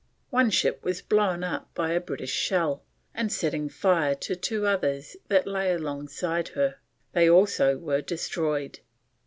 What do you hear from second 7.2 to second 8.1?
also were